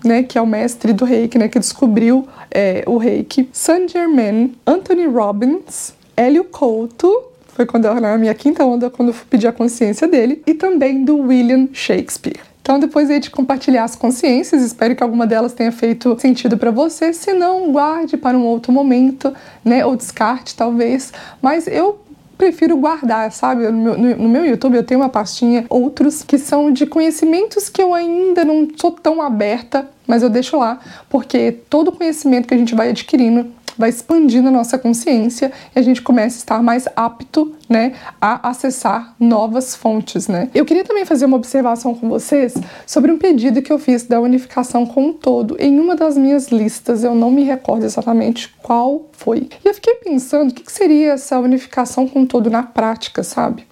né, 0.04 0.22
que 0.22 0.38
é 0.38 0.40
o 0.40 0.46
mestre 0.46 0.92
do 0.92 1.04
reiki, 1.04 1.38
né, 1.38 1.48
que 1.48 1.58
descobriu 1.58 2.28
é, 2.50 2.84
o 2.86 2.98
reiki, 2.98 3.48
Saint 3.52 3.90
Germain, 3.90 4.54
Anthony 4.66 5.06
Robbins, 5.06 5.94
Hélio 6.16 6.44
Couto, 6.44 7.10
foi 7.48 7.66
quando 7.66 7.86
eu, 7.86 8.00
na 8.00 8.18
minha 8.18 8.34
quinta 8.34 8.64
onda, 8.64 8.90
quando 8.90 9.10
eu 9.10 9.14
pedi 9.30 9.46
a 9.46 9.52
consciência 9.52 10.08
dele, 10.08 10.42
e 10.46 10.54
também 10.54 11.04
do 11.04 11.16
William 11.16 11.68
Shakespeare. 11.72 12.40
Então, 12.64 12.78
depois 12.78 13.10
aí 13.10 13.20
de 13.20 13.30
compartilhar 13.30 13.84
as 13.84 13.94
consciências, 13.94 14.62
espero 14.62 14.96
que 14.96 15.02
alguma 15.02 15.26
delas 15.26 15.52
tenha 15.52 15.70
feito 15.70 16.18
sentido 16.18 16.56
para 16.56 16.70
você. 16.70 17.12
Se 17.12 17.34
não, 17.34 17.70
guarde 17.70 18.16
para 18.16 18.38
um 18.38 18.46
outro 18.46 18.72
momento, 18.72 19.34
né? 19.62 19.84
Ou 19.84 19.94
descarte, 19.94 20.56
talvez. 20.56 21.12
Mas 21.42 21.66
eu 21.66 22.00
prefiro 22.36 22.76
guardar, 22.76 23.30
sabe? 23.32 23.68
No 23.68 23.98
meu, 23.98 24.16
no 24.16 24.28
meu, 24.28 24.44
YouTube 24.44 24.76
eu 24.76 24.84
tenho 24.84 25.00
uma 25.00 25.08
pastinha, 25.08 25.64
outros 25.68 26.22
que 26.22 26.38
são 26.38 26.72
de 26.72 26.86
conhecimentos 26.86 27.68
que 27.68 27.82
eu 27.82 27.94
ainda 27.94 28.44
não 28.44 28.68
sou 28.76 28.90
tão 28.90 29.22
aberta, 29.22 29.88
mas 30.06 30.22
eu 30.22 30.28
deixo 30.28 30.58
lá, 30.58 30.78
porque 31.08 31.52
todo 31.68 31.92
conhecimento 31.92 32.46
que 32.48 32.54
a 32.54 32.58
gente 32.58 32.74
vai 32.74 32.90
adquirindo 32.90 33.46
vai 33.76 33.88
expandindo 33.88 34.48
a 34.48 34.50
nossa 34.50 34.78
consciência 34.78 35.52
e 35.74 35.78
a 35.78 35.82
gente 35.82 36.02
começa 36.02 36.36
a 36.36 36.38
estar 36.38 36.62
mais 36.62 36.86
apto, 36.94 37.54
né, 37.68 37.94
a 38.20 38.48
acessar 38.48 39.14
novas 39.18 39.74
fontes, 39.74 40.28
né? 40.28 40.48
Eu 40.54 40.64
queria 40.64 40.84
também 40.84 41.04
fazer 41.04 41.24
uma 41.26 41.36
observação 41.36 41.94
com 41.94 42.08
vocês 42.08 42.54
sobre 42.86 43.10
um 43.10 43.18
pedido 43.18 43.62
que 43.62 43.72
eu 43.72 43.78
fiz 43.78 44.04
da 44.04 44.20
unificação 44.20 44.86
com 44.86 45.10
o 45.10 45.12
todo 45.12 45.56
em 45.58 45.78
uma 45.78 45.96
das 45.96 46.16
minhas 46.16 46.48
listas, 46.48 47.04
eu 47.04 47.14
não 47.14 47.30
me 47.30 47.44
recordo 47.44 47.84
exatamente 47.84 48.54
qual 48.62 49.08
foi. 49.12 49.48
E 49.64 49.68
eu 49.68 49.74
fiquei 49.74 49.94
pensando 49.96 50.50
o 50.50 50.54
que 50.54 50.70
seria 50.70 51.12
essa 51.12 51.38
unificação 51.38 52.06
com 52.06 52.22
o 52.22 52.26
todo 52.26 52.50
na 52.50 52.62
prática, 52.62 53.22
sabe? 53.22 53.66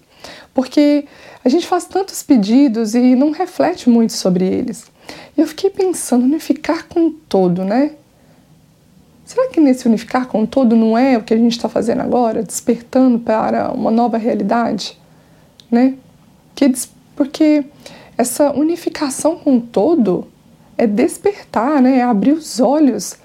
Porque 0.55 1.07
a 1.45 1.49
gente 1.49 1.67
faz 1.67 1.85
tantos 1.85 2.23
pedidos 2.23 2.95
e 2.95 3.15
não 3.15 3.31
reflete 3.31 3.89
muito 3.89 4.13
sobre 4.13 4.45
eles. 4.45 4.85
E 5.37 5.41
eu 5.41 5.47
fiquei 5.47 5.71
pensando, 5.71 6.25
unificar 6.25 6.87
com 6.89 7.07
o 7.07 7.11
todo, 7.11 7.65
né? 7.65 7.93
Será 9.33 9.49
que 9.49 9.61
nesse 9.61 9.89
unificar 9.89 10.27
com 10.27 10.45
todo 10.45 10.77
não 10.77 10.99
é 10.99 11.17
o 11.17 11.23
que 11.23 11.33
a 11.33 11.37
gente 11.39 11.53
está 11.53 11.67
fazendo 11.67 12.03
agora, 12.03 12.43
despertando 12.43 13.19
para 13.19 13.73
uma 13.73 13.91
nova 13.91 14.19
realidade, 14.19 14.99
né? 15.71 15.95
Que, 16.55 16.71
porque 17.17 17.65
essa 18.19 18.53
unificação 18.53 19.37
com 19.37 19.59
todo 19.59 20.27
é 20.77 20.87
despertar, 20.87 21.81
né? 21.81 22.01
É 22.01 22.03
abrir 22.03 22.33
os 22.33 22.61
olhos 22.61 23.17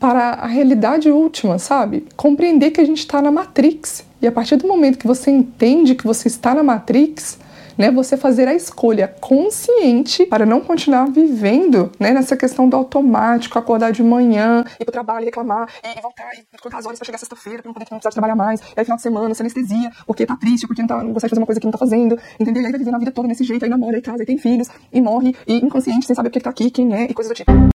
para 0.00 0.30
a 0.30 0.46
realidade 0.46 1.10
última, 1.10 1.58
sabe? 1.58 2.06
Compreender 2.16 2.70
que 2.70 2.80
a 2.80 2.86
gente 2.86 3.00
está 3.00 3.20
na 3.20 3.30
Matrix. 3.30 4.06
E 4.22 4.26
a 4.26 4.32
partir 4.32 4.56
do 4.56 4.66
momento 4.66 4.96
que 4.96 5.06
você 5.06 5.30
entende 5.30 5.94
que 5.94 6.06
você 6.06 6.28
está 6.28 6.54
na 6.54 6.62
Matrix, 6.62 7.38
né? 7.76 7.90
Você 7.90 8.16
fazer 8.16 8.48
a 8.48 8.54
escolha 8.54 9.08
consciente 9.20 10.26
para 10.26 10.46
não 10.46 10.60
continuar 10.60 11.06
vivendo, 11.10 11.90
né? 11.98 12.12
Nessa 12.12 12.36
questão 12.36 12.68
do 12.68 12.76
automático, 12.76 13.58
acordar 13.58 13.92
de 13.92 14.02
manhã, 14.02 14.64
ir 14.80 14.84
pro 14.84 14.92
trabalho, 14.92 15.24
reclamar, 15.24 15.68
e, 15.82 16.00
voltar, 16.00 16.30
e 16.34 16.58
contar 16.58 16.78
as 16.78 16.86
horas 16.86 16.98
para 16.98 17.06
chegar 17.06 17.18
sexta-feira, 17.18 17.62
para 17.62 17.68
não 17.68 17.74
poder 17.74 17.86
não 17.90 17.98
precisar 17.98 18.10
trabalhar 18.10 18.36
mais, 18.36 18.60
e 18.60 18.64
aí 18.76 18.84
final 18.84 18.96
de 18.96 19.02
semana, 19.02 19.34
se 19.34 19.42
anestesia, 19.42 19.90
porque 20.06 20.26
tá 20.26 20.36
triste, 20.36 20.66
porque 20.66 20.82
não, 20.82 20.88
tá, 20.88 21.02
não 21.02 21.12
gosta 21.12 21.26
de 21.26 21.30
fazer 21.30 21.40
uma 21.40 21.46
coisa 21.46 21.60
que 21.60 21.66
não 21.66 21.72
tá 21.72 21.78
fazendo, 21.78 22.18
entendeu? 22.38 22.62
E 22.62 22.66
aí 22.66 22.72
vai 22.72 22.78
vivendo 22.78 22.94
a 22.94 22.98
vida 22.98 23.12
toda 23.12 23.28
desse 23.28 23.44
jeito, 23.44 23.64
aí 23.64 23.70
namora, 23.70 23.96
aí 23.96 24.02
casa, 24.02 24.22
aí 24.22 24.26
tem 24.26 24.38
filhos, 24.38 24.68
e 24.92 25.00
morre, 25.00 25.34
e 25.46 25.56
inconsciente, 25.56 26.06
sem 26.06 26.14
saber 26.14 26.28
o 26.28 26.32
que 26.32 26.40
tá 26.40 26.50
aqui, 26.50 26.70
quem 26.70 26.94
é, 26.94 27.04
e 27.04 27.14
coisas 27.14 27.32
do 27.32 27.36
tipo. 27.36 27.71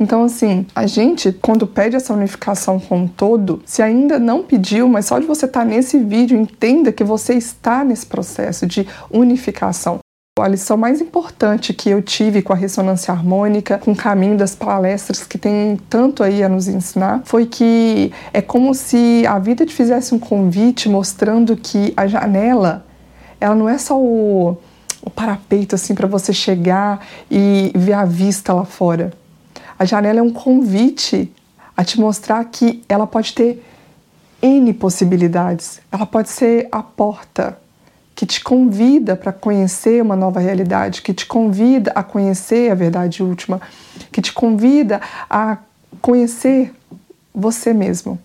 Então, 0.00 0.24
assim, 0.24 0.64
a 0.74 0.86
gente, 0.86 1.30
quando 1.30 1.66
pede 1.66 1.94
essa 1.94 2.14
unificação 2.14 2.80
com 2.80 3.04
o 3.04 3.08
todo, 3.08 3.62
se 3.66 3.82
ainda 3.82 4.18
não 4.18 4.42
pediu, 4.42 4.88
mas 4.88 5.04
só 5.04 5.18
de 5.18 5.26
você 5.26 5.44
estar 5.44 5.60
tá 5.60 5.66
nesse 5.66 5.98
vídeo, 5.98 6.40
entenda 6.40 6.90
que 6.90 7.04
você 7.04 7.34
está 7.34 7.84
nesse 7.84 8.06
processo 8.06 8.66
de 8.66 8.88
unificação. 9.10 9.98
A 10.38 10.48
lição 10.48 10.78
mais 10.78 11.02
importante 11.02 11.74
que 11.74 11.90
eu 11.90 12.00
tive 12.00 12.40
com 12.40 12.50
a 12.50 12.56
ressonância 12.56 13.12
harmônica, 13.12 13.76
com 13.76 13.92
o 13.92 13.96
caminho 13.96 14.38
das 14.38 14.54
palestras 14.54 15.22
que 15.22 15.36
tem 15.36 15.78
tanto 15.90 16.22
aí 16.22 16.42
a 16.42 16.48
nos 16.48 16.66
ensinar, 16.66 17.20
foi 17.26 17.44
que 17.44 18.10
é 18.32 18.40
como 18.40 18.74
se 18.74 19.26
a 19.26 19.38
vida 19.38 19.66
te 19.66 19.74
fizesse 19.74 20.14
um 20.14 20.18
convite 20.18 20.88
mostrando 20.88 21.54
que 21.58 21.92
a 21.94 22.06
janela, 22.06 22.86
ela 23.38 23.54
não 23.54 23.68
é 23.68 23.76
só 23.76 24.00
o, 24.00 24.56
o 25.02 25.10
parapeito 25.10 25.74
assim 25.74 25.94
para 25.94 26.06
você 26.06 26.32
chegar 26.32 27.06
e 27.30 27.70
ver 27.74 27.92
a 27.92 28.06
vista 28.06 28.54
lá 28.54 28.64
fora. 28.64 29.19
A 29.80 29.86
janela 29.86 30.18
é 30.18 30.22
um 30.22 30.30
convite 30.30 31.32
a 31.74 31.82
te 31.82 31.98
mostrar 31.98 32.44
que 32.44 32.84
ela 32.86 33.06
pode 33.06 33.32
ter 33.32 33.64
N 34.42 34.74
possibilidades. 34.74 35.80
Ela 35.90 36.04
pode 36.04 36.28
ser 36.28 36.68
a 36.70 36.82
porta 36.82 37.56
que 38.14 38.26
te 38.26 38.44
convida 38.44 39.16
para 39.16 39.32
conhecer 39.32 40.02
uma 40.02 40.14
nova 40.14 40.38
realidade, 40.38 41.00
que 41.00 41.14
te 41.14 41.24
convida 41.24 41.92
a 41.94 42.02
conhecer 42.02 42.70
a 42.70 42.74
verdade 42.74 43.22
última, 43.22 43.58
que 44.12 44.20
te 44.20 44.34
convida 44.34 45.00
a 45.30 45.56
conhecer 46.02 46.74
você 47.34 47.72
mesmo. 47.72 48.18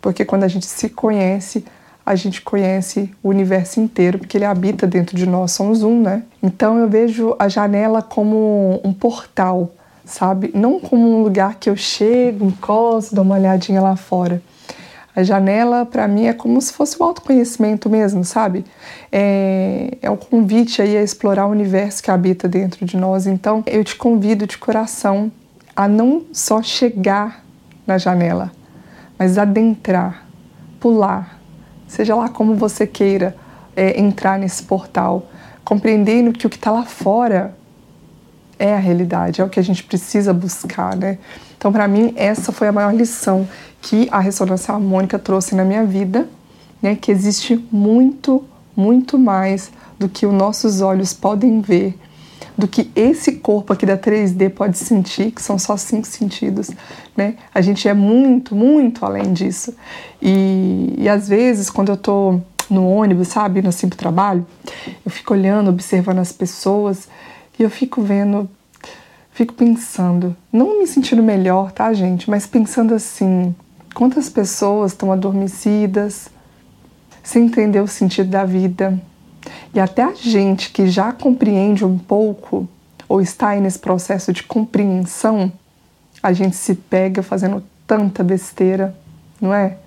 Porque 0.00 0.24
quando 0.24 0.44
a 0.44 0.48
gente 0.48 0.66
se 0.66 0.88
conhece, 0.88 1.64
a 2.06 2.14
gente 2.14 2.40
conhece 2.40 3.12
o 3.20 3.30
universo 3.30 3.80
inteiro, 3.80 4.20
porque 4.20 4.38
ele 4.38 4.44
habita 4.44 4.86
dentro 4.86 5.16
de 5.16 5.26
nós, 5.26 5.50
somos 5.50 5.82
um, 5.82 6.00
né? 6.00 6.22
Então 6.40 6.78
eu 6.78 6.88
vejo 6.88 7.34
a 7.36 7.48
janela 7.48 8.00
como 8.00 8.80
um 8.84 8.92
portal, 8.92 9.72
sabe? 10.08 10.50
Não 10.54 10.80
como 10.80 11.18
um 11.18 11.22
lugar 11.22 11.56
que 11.56 11.68
eu 11.68 11.76
chego, 11.76 12.46
encosto, 12.46 13.14
dou 13.14 13.22
uma 13.24 13.36
olhadinha 13.36 13.80
lá 13.80 13.94
fora. 13.94 14.42
A 15.14 15.22
janela, 15.22 15.84
para 15.84 16.06
mim, 16.08 16.26
é 16.26 16.32
como 16.32 16.60
se 16.60 16.72
fosse 16.72 16.96
o 16.98 17.04
autoconhecimento 17.04 17.90
mesmo, 17.90 18.24
sabe? 18.24 18.64
É, 19.10 19.98
é 20.00 20.10
um 20.10 20.16
convite 20.16 20.80
aí 20.80 20.96
a 20.96 21.02
explorar 21.02 21.46
o 21.46 21.50
universo 21.50 22.02
que 22.02 22.10
habita 22.10 22.48
dentro 22.48 22.86
de 22.86 22.96
nós. 22.96 23.26
Então, 23.26 23.62
eu 23.66 23.84
te 23.84 23.96
convido 23.96 24.46
de 24.46 24.56
coração 24.56 25.30
a 25.74 25.86
não 25.86 26.24
só 26.32 26.62
chegar 26.62 27.44
na 27.86 27.98
janela, 27.98 28.50
mas 29.18 29.38
adentrar, 29.38 30.24
pular, 30.80 31.38
seja 31.86 32.14
lá 32.14 32.28
como 32.28 32.54
você 32.54 32.86
queira 32.86 33.36
é, 33.74 34.00
entrar 34.00 34.38
nesse 34.38 34.62
portal, 34.62 35.28
compreendendo 35.64 36.32
que 36.32 36.46
o 36.46 36.50
que 36.50 36.56
está 36.56 36.70
lá 36.70 36.84
fora 36.84 37.56
é 38.58 38.74
a 38.74 38.78
realidade, 38.78 39.40
é 39.40 39.44
o 39.44 39.48
que 39.48 39.60
a 39.60 39.62
gente 39.62 39.84
precisa 39.84 40.32
buscar, 40.32 40.96
né? 40.96 41.18
Então, 41.56 41.72
para 41.72 41.86
mim, 41.88 42.12
essa 42.16 42.52
foi 42.52 42.68
a 42.68 42.72
maior 42.72 42.94
lição 42.94 43.48
que 43.80 44.08
a 44.10 44.20
ressonância 44.20 44.72
harmônica 44.72 45.18
trouxe 45.18 45.54
na 45.54 45.64
minha 45.64 45.84
vida, 45.84 46.28
né? 46.82 46.96
Que 46.96 47.10
existe 47.10 47.56
muito, 47.70 48.44
muito 48.76 49.18
mais 49.18 49.70
do 49.98 50.08
que 50.08 50.26
os 50.26 50.32
nossos 50.32 50.80
olhos 50.80 51.12
podem 51.12 51.60
ver, 51.60 51.98
do 52.56 52.66
que 52.66 52.90
esse 52.94 53.32
corpo 53.32 53.72
aqui 53.72 53.86
da 53.86 53.96
3D 53.96 54.50
pode 54.50 54.78
sentir, 54.78 55.30
que 55.30 55.42
são 55.42 55.58
só 55.58 55.76
cinco 55.76 56.06
sentidos, 56.06 56.70
né? 57.16 57.34
A 57.54 57.60
gente 57.60 57.88
é 57.88 57.94
muito, 57.94 58.54
muito 58.54 59.04
além 59.04 59.32
disso. 59.32 59.74
E, 60.20 60.94
e 60.98 61.08
às 61.08 61.28
vezes, 61.28 61.70
quando 61.70 61.90
eu 61.90 61.96
tô 61.96 62.40
no 62.70 62.86
ônibus, 62.86 63.28
sabe, 63.28 63.62
no 63.62 63.68
assim 63.68 63.88
pro 63.88 63.98
trabalho, 63.98 64.46
eu 65.04 65.10
fico 65.10 65.32
olhando, 65.32 65.70
observando 65.70 66.18
as 66.18 66.32
pessoas 66.32 67.08
e 67.58 67.62
eu 67.62 67.70
fico 67.70 68.00
vendo, 68.02 68.48
fico 69.32 69.52
pensando, 69.52 70.36
não 70.52 70.78
me 70.78 70.86
sentindo 70.86 71.22
melhor, 71.22 71.72
tá, 71.72 71.92
gente? 71.92 72.30
Mas 72.30 72.46
pensando 72.46 72.94
assim, 72.94 73.54
quantas 73.94 74.28
pessoas 74.28 74.92
estão 74.92 75.10
adormecidas, 75.12 76.28
sem 77.22 77.46
entender 77.46 77.80
o 77.80 77.88
sentido 77.88 78.30
da 78.30 78.44
vida, 78.44 78.98
e 79.74 79.80
até 79.80 80.02
a 80.02 80.14
gente 80.14 80.70
que 80.70 80.88
já 80.88 81.12
compreende 81.12 81.84
um 81.84 81.98
pouco 81.98 82.68
ou 83.08 83.20
está 83.20 83.50
aí 83.50 83.60
nesse 83.60 83.78
processo 83.78 84.32
de 84.32 84.42
compreensão, 84.42 85.50
a 86.22 86.32
gente 86.32 86.56
se 86.56 86.74
pega 86.74 87.22
fazendo 87.22 87.62
tanta 87.86 88.22
besteira, 88.22 88.94
não 89.40 89.52
é? 89.52 89.78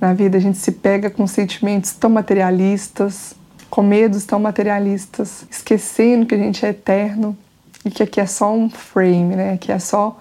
Na 0.00 0.12
vida 0.12 0.36
a 0.36 0.40
gente 0.40 0.58
se 0.58 0.72
pega 0.72 1.08
com 1.08 1.26
sentimentos 1.26 1.92
tão 1.92 2.10
materialistas, 2.10 3.34
com 3.70 3.82
medos 3.82 4.24
tão 4.24 4.38
materialistas, 4.38 5.46
esquecendo 5.50 6.26
que 6.26 6.34
a 6.34 6.38
gente 6.38 6.64
é 6.64 6.70
eterno 6.70 7.36
e 7.84 7.90
que 7.90 8.02
aqui 8.02 8.20
é 8.20 8.26
só 8.26 8.52
um 8.52 8.68
frame, 8.70 9.36
né? 9.36 9.56
Que 9.56 9.72
é 9.72 9.78
só 9.78 10.18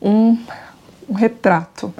um, 0.00 0.38
um 1.08 1.14
retrato 1.14 1.92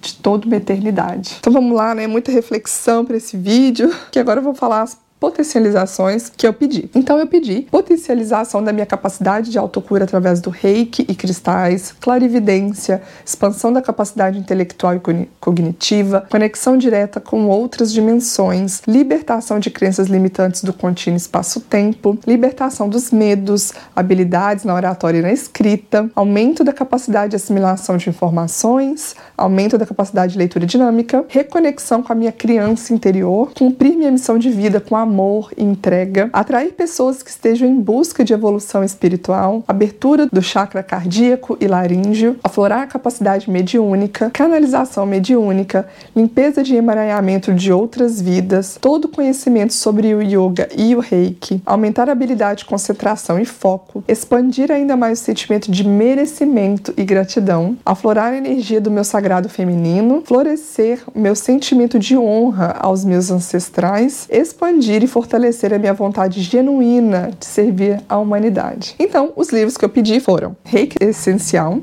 de 0.00 0.14
toda 0.14 0.46
uma 0.46 0.56
eternidade. 0.56 1.36
Então 1.38 1.52
vamos 1.52 1.76
lá, 1.76 1.94
né? 1.94 2.06
Muita 2.06 2.32
reflexão 2.32 3.04
para 3.04 3.16
esse 3.16 3.36
vídeo, 3.36 3.94
que 4.10 4.18
agora 4.18 4.40
eu 4.40 4.44
vou 4.44 4.54
falar 4.54 4.88
potencializações 5.20 6.30
que 6.34 6.46
eu 6.46 6.52
pedi. 6.52 6.90
Então 6.94 7.18
eu 7.18 7.26
pedi 7.26 7.66
potencialização 7.70 8.64
da 8.64 8.72
minha 8.72 8.86
capacidade 8.86 9.50
de 9.50 9.58
autocura 9.58 10.04
através 10.04 10.40
do 10.40 10.48
reiki 10.48 11.04
e 11.06 11.14
cristais, 11.14 11.94
clarividência, 12.00 13.02
expansão 13.24 13.70
da 13.70 13.82
capacidade 13.82 14.38
intelectual 14.38 14.94
e 14.94 15.28
cognitiva, 15.38 16.26
conexão 16.30 16.78
direta 16.78 17.20
com 17.20 17.46
outras 17.46 17.92
dimensões, 17.92 18.80
libertação 18.88 19.58
de 19.58 19.70
crenças 19.70 20.08
limitantes 20.08 20.64
do 20.64 20.72
contínuo 20.72 21.18
espaço-tempo, 21.18 22.18
libertação 22.26 22.88
dos 22.88 23.10
medos, 23.10 23.74
habilidades 23.94 24.64
na 24.64 24.74
oratória 24.74 25.18
e 25.18 25.22
na 25.22 25.32
escrita, 25.32 26.10
aumento 26.14 26.64
da 26.64 26.72
capacidade 26.72 27.30
de 27.30 27.36
assimilação 27.36 27.98
de 27.98 28.08
informações, 28.08 29.14
aumento 29.36 29.76
da 29.76 29.84
capacidade 29.84 30.32
de 30.32 30.38
leitura 30.38 30.64
dinâmica, 30.64 31.24
reconexão 31.28 32.02
com 32.02 32.12
a 32.12 32.16
minha 32.16 32.32
criança 32.32 32.94
interior, 32.94 33.52
cumprir 33.54 33.96
minha 33.96 34.10
missão 34.10 34.38
de 34.38 34.50
vida 34.50 34.80
com 34.80 34.96
a 34.96 35.09
amor 35.10 35.52
e 35.56 35.64
entrega, 35.64 36.30
atrair 36.32 36.72
pessoas 36.72 37.20
que 37.20 37.30
estejam 37.30 37.68
em 37.68 37.80
busca 37.80 38.24
de 38.24 38.32
evolução 38.32 38.84
espiritual, 38.84 39.64
abertura 39.66 40.26
do 40.26 40.40
chakra 40.40 40.84
cardíaco 40.84 41.58
e 41.60 41.66
laríngeo, 41.66 42.36
aflorar 42.44 42.82
a 42.82 42.86
capacidade 42.86 43.50
mediúnica, 43.50 44.30
canalização 44.30 45.04
mediúnica, 45.04 45.88
limpeza 46.14 46.62
de 46.62 46.76
emaranhamento 46.76 47.52
de 47.52 47.72
outras 47.72 48.20
vidas, 48.20 48.78
todo 48.80 49.08
conhecimento 49.08 49.74
sobre 49.74 50.14
o 50.14 50.22
yoga 50.22 50.68
e 50.76 50.94
o 50.94 51.00
reiki, 51.00 51.60
aumentar 51.66 52.08
a 52.08 52.12
habilidade 52.12 52.60
de 52.60 52.66
concentração 52.66 53.38
e 53.38 53.44
foco, 53.44 54.04
expandir 54.06 54.70
ainda 54.70 54.96
mais 54.96 55.20
o 55.20 55.24
sentimento 55.24 55.70
de 55.70 55.86
merecimento 55.86 56.94
e 56.96 57.04
gratidão, 57.04 57.76
aflorar 57.84 58.32
a 58.32 58.36
energia 58.36 58.80
do 58.80 58.90
meu 58.90 59.02
sagrado 59.02 59.48
feminino, 59.48 60.22
florescer 60.24 61.02
o 61.12 61.18
meu 61.18 61.34
sentimento 61.34 61.98
de 61.98 62.16
honra 62.16 62.76
aos 62.78 63.04
meus 63.04 63.30
ancestrais, 63.30 64.28
expandir 64.30 64.99
e 65.04 65.08
fortalecer 65.08 65.72
a 65.72 65.78
minha 65.78 65.94
vontade 65.94 66.40
genuína 66.40 67.30
de 67.38 67.46
servir 67.46 68.00
à 68.08 68.18
humanidade. 68.18 68.94
Então, 68.98 69.32
os 69.36 69.50
livros 69.50 69.76
que 69.76 69.84
eu 69.84 69.88
pedi 69.88 70.20
foram 70.20 70.56
Reiki 70.64 70.96
Essencial, 71.00 71.80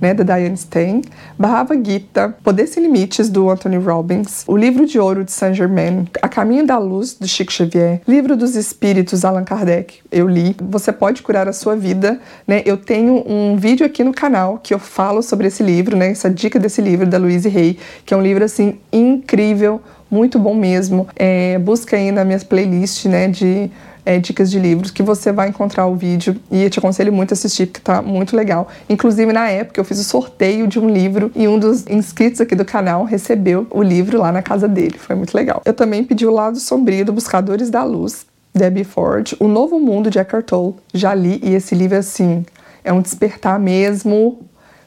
né, 0.00 0.14
da 0.14 0.24
Diane 0.24 0.56
Stein, 0.56 1.02
Bhagavad 1.38 1.82
Gita, 1.84 2.34
Poder 2.42 2.66
Sem 2.66 2.82
Limites, 2.82 3.28
do 3.28 3.50
Anthony 3.50 3.76
Robbins, 3.76 4.44
O 4.46 4.56
Livro 4.56 4.86
de 4.86 4.98
Ouro, 4.98 5.24
de 5.24 5.30
Saint 5.30 5.54
Germain, 5.54 6.06
A 6.22 6.28
Caminho 6.28 6.66
da 6.66 6.78
Luz, 6.78 7.14
do 7.14 7.28
Chico 7.28 7.52
Xavier, 7.52 8.00
Livro 8.08 8.36
dos 8.36 8.56
Espíritos, 8.56 9.24
Allan 9.24 9.44
Kardec, 9.44 9.98
eu 10.10 10.26
li. 10.26 10.56
Você 10.62 10.90
pode 10.92 11.22
curar 11.22 11.48
a 11.48 11.52
sua 11.52 11.76
vida, 11.76 12.18
né? 12.46 12.62
Eu 12.64 12.76
tenho 12.76 13.22
um 13.26 13.56
vídeo 13.56 13.84
aqui 13.84 14.02
no 14.02 14.12
canal 14.12 14.58
que 14.62 14.72
eu 14.72 14.78
falo 14.78 15.22
sobre 15.22 15.48
esse 15.48 15.62
livro, 15.62 15.96
né, 15.96 16.10
essa 16.10 16.30
dica 16.30 16.58
desse 16.58 16.80
livro, 16.80 17.06
da 17.06 17.18
Louise 17.18 17.48
Hay, 17.48 17.78
que 18.06 18.14
é 18.14 18.16
um 18.16 18.22
livro, 18.22 18.42
assim, 18.42 18.78
incrível, 18.92 19.80
muito 20.10 20.38
bom 20.38 20.54
mesmo. 20.54 21.06
É, 21.16 21.58
busca 21.58 21.96
aí 21.96 22.10
na 22.10 22.24
minha 22.24 22.38
playlist, 22.40 23.06
né, 23.06 23.28
de 23.28 23.70
é, 24.04 24.18
dicas 24.18 24.50
de 24.50 24.58
livros, 24.58 24.90
que 24.90 25.02
você 25.02 25.32
vai 25.32 25.48
encontrar 25.48 25.86
o 25.86 25.94
vídeo 25.94 26.36
e 26.50 26.64
eu 26.64 26.70
te 26.70 26.78
aconselho 26.78 27.12
muito 27.12 27.32
a 27.32 27.34
assistir, 27.34 27.66
porque 27.66 27.80
tá 27.80 28.02
muito 28.02 28.34
legal. 28.34 28.68
Inclusive, 28.88 29.32
na 29.32 29.48
época, 29.48 29.80
eu 29.80 29.84
fiz 29.84 29.98
o 29.98 30.04
sorteio 30.04 30.66
de 30.66 30.78
um 30.78 30.88
livro 30.88 31.30
e 31.34 31.46
um 31.46 31.58
dos 31.58 31.86
inscritos 31.86 32.40
aqui 32.40 32.54
do 32.54 32.64
canal 32.64 33.04
recebeu 33.04 33.66
o 33.70 33.82
livro 33.82 34.18
lá 34.18 34.32
na 34.32 34.42
casa 34.42 34.66
dele. 34.66 34.98
Foi 34.98 35.14
muito 35.14 35.34
legal. 35.34 35.62
Eu 35.64 35.74
também 35.74 36.04
pedi 36.04 36.26
o 36.26 36.30
lado 36.30 36.58
sombrio 36.58 37.04
do 37.04 37.12
Buscadores 37.12 37.70
da 37.70 37.84
Luz, 37.84 38.26
Debbie 38.54 38.84
Ford, 38.84 39.34
O 39.38 39.46
Novo 39.46 39.78
Mundo 39.78 40.10
de 40.10 40.18
Eckhart 40.18 40.46
Tolle. 40.46 40.74
Já 40.92 41.14
li 41.14 41.40
e 41.42 41.54
esse 41.54 41.74
livro, 41.74 41.96
assim, 41.96 42.44
é 42.82 42.92
um 42.92 43.00
despertar 43.00 43.58
mesmo 43.58 44.40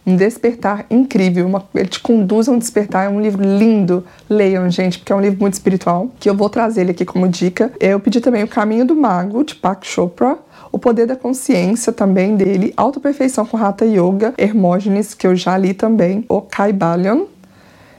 um 0.05 0.15
despertar 0.15 0.85
incrível, 0.89 1.45
uma, 1.47 1.63
ele 1.73 1.87
te 1.87 1.99
conduz 1.99 2.49
a 2.49 2.51
um 2.51 2.57
despertar, 2.57 3.05
é 3.05 3.09
um 3.09 3.21
livro 3.21 3.41
lindo. 3.41 4.03
Leiam, 4.29 4.69
gente, 4.69 4.99
porque 4.99 5.13
é 5.13 5.15
um 5.15 5.21
livro 5.21 5.39
muito 5.39 5.53
espiritual, 5.53 6.09
que 6.19 6.29
eu 6.29 6.35
vou 6.35 6.49
trazer 6.49 6.81
ele 6.81 6.91
aqui 6.91 7.05
como 7.05 7.27
dica. 7.27 7.71
Eu 7.79 7.99
pedi 7.99 8.19
também 8.19 8.43
O 8.43 8.47
Caminho 8.47 8.85
do 8.85 8.95
Mago, 8.95 9.43
de 9.43 9.55
Pak 9.55 9.87
Chopra, 9.87 10.37
O 10.71 10.77
Poder 10.77 11.05
da 11.05 11.15
Consciência, 11.15 11.93
também 11.93 12.35
dele, 12.35 12.73
Autoperfeição 12.75 13.45
com 13.45 13.57
Hatha 13.57 13.85
Yoga, 13.85 14.33
Hermógenes, 14.37 15.13
que 15.13 15.25
eu 15.25 15.35
já 15.35 15.57
li 15.57 15.73
também, 15.73 16.25
O 16.27 16.41
Kaibalion, 16.41 17.25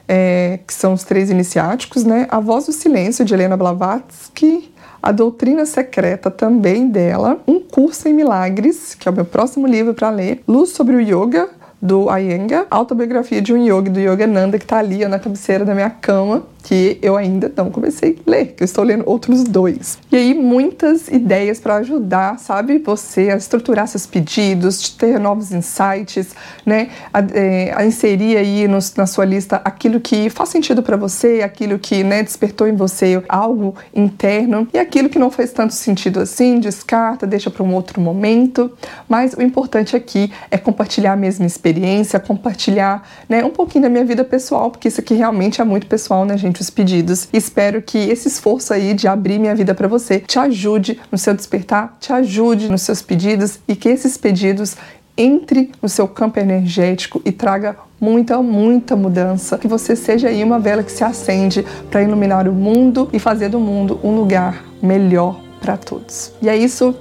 é, 0.07 0.59
que 0.67 0.73
são 0.73 0.93
os 0.93 1.03
três 1.03 1.31
iniciáticos, 1.31 2.03
né? 2.03 2.27
A 2.29 2.39
Voz 2.39 2.67
do 2.67 2.71
Silêncio, 2.71 3.25
de 3.25 3.33
Helena 3.33 3.57
Blavatsky, 3.57 4.71
a 5.01 5.11
Doutrina 5.11 5.65
Secreta 5.67 6.31
também 6.31 6.87
dela, 6.87 7.39
Um 7.47 7.59
Curso 7.59 8.07
em 8.07 8.13
Milagres, 8.13 8.95
que 8.95 9.07
é 9.07 9.11
o 9.11 9.13
meu 9.13 9.25
próximo 9.25 9.67
livro 9.67 9.93
para 9.93 10.09
ler, 10.09 10.41
Luz 10.47 10.71
sobre 10.71 10.95
o 10.95 10.99
Yoga, 10.99 11.49
do 11.85 12.07
Iyengar, 12.09 12.65
autobiografia 12.69 13.41
de 13.41 13.53
um 13.53 13.57
yogi, 13.57 13.89
do 13.89 13.99
Yogananda, 13.99 14.57
que 14.57 14.65
tá 14.65 14.79
ali 14.79 15.05
ó, 15.05 15.07
na 15.07 15.19
cabeceira 15.19 15.63
da 15.63 15.73
minha 15.73 15.89
cama. 15.89 16.43
Que 16.65 16.97
eu 16.99 17.15
ainda 17.15 17.51
não 17.55 17.69
comecei 17.69 18.17
a 18.25 18.29
ler, 18.29 18.47
que 18.47 18.63
eu 18.63 18.65
estou 18.65 18.83
lendo 18.83 19.03
outros 19.07 19.43
dois. 19.43 19.99
E 20.11 20.15
aí, 20.15 20.33
muitas 20.33 21.07
ideias 21.07 21.59
para 21.59 21.75
ajudar, 21.75 22.39
sabe, 22.39 22.79
você 22.79 23.29
a 23.29 23.37
estruturar 23.37 23.87
seus 23.87 24.07
pedidos, 24.07 24.89
ter 24.89 25.19
novos 25.19 25.51
insights, 25.51 26.29
né, 26.65 26.89
a, 27.13 27.19
é, 27.33 27.71
a 27.75 27.85
inserir 27.85 28.35
aí 28.35 28.67
no, 28.67 28.79
na 28.97 29.05
sua 29.05 29.25
lista 29.25 29.61
aquilo 29.63 29.99
que 29.99 30.27
faz 30.31 30.49
sentido 30.49 30.81
para 30.81 30.97
você, 30.97 31.43
aquilo 31.43 31.77
que, 31.77 32.03
né, 32.03 32.23
despertou 32.23 32.67
em 32.67 32.75
você 32.75 33.23
algo 33.29 33.75
interno 33.93 34.67
e 34.73 34.79
aquilo 34.79 35.07
que 35.07 35.19
não 35.19 35.29
faz 35.29 35.51
tanto 35.51 35.75
sentido 35.75 36.19
assim, 36.19 36.59
descarta, 36.59 37.27
deixa 37.27 37.51
para 37.51 37.61
um 37.61 37.75
outro 37.75 38.01
momento. 38.01 38.71
Mas 39.07 39.33
o 39.33 39.41
importante 39.43 39.95
aqui 39.95 40.33
é 40.49 40.57
compartilhar 40.57 41.13
a 41.13 41.15
mesma 41.15 41.45
experiência, 41.45 42.19
compartilhar, 42.19 43.07
né, 43.29 43.45
um 43.45 43.51
pouquinho 43.51 43.83
da 43.83 43.89
minha 43.89 44.03
vida 44.03 44.23
pessoal, 44.23 44.71
porque 44.71 44.87
isso 44.87 44.99
aqui 44.99 45.13
realmente 45.13 45.61
é 45.61 45.63
muito 45.63 45.85
pessoal, 45.85 46.25
né, 46.25 46.35
gente, 46.35 46.54
os 46.61 46.69
pedidos. 46.69 47.27
Espero 47.31 47.81
que 47.81 47.97
esse 47.97 48.27
esforço 48.27 48.73
aí 48.73 48.93
de 48.93 49.07
abrir 49.07 49.39
minha 49.39 49.55
vida 49.55 49.73
para 49.73 49.87
você 49.87 50.19
te 50.19 50.39
ajude 50.39 50.99
no 51.11 51.17
seu 51.17 51.33
despertar, 51.33 51.97
te 51.99 52.11
ajude 52.11 52.69
nos 52.69 52.81
seus 52.81 53.01
pedidos 53.01 53.59
e 53.67 53.75
que 53.75 53.89
esses 53.89 54.17
pedidos 54.17 54.75
entre 55.17 55.71
no 55.81 55.87
seu 55.87 56.07
campo 56.07 56.39
energético 56.39 57.21
e 57.23 57.31
traga 57.31 57.77
muita, 57.99 58.41
muita 58.41 58.95
mudança. 58.95 59.57
Que 59.57 59.67
você 59.67 59.95
seja 59.95 60.27
aí 60.27 60.43
uma 60.43 60.59
vela 60.59 60.83
que 60.83 60.91
se 60.91 61.03
acende 61.03 61.65
para 61.89 62.03
iluminar 62.03 62.47
o 62.47 62.53
mundo 62.53 63.09
e 63.13 63.19
fazer 63.19 63.49
do 63.49 63.59
mundo 63.59 63.99
um 64.03 64.15
lugar 64.15 64.65
melhor 64.81 65.41
para 65.61 65.77
todos. 65.77 66.31
E 66.41 66.49
é 66.49 66.55
isso. 66.55 66.95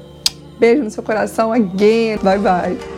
Beijo 0.59 0.85
no 0.85 0.91
seu 0.91 1.03
coração. 1.03 1.53
Again. 1.53 2.19
Bye 2.23 2.39
bye. 2.39 2.94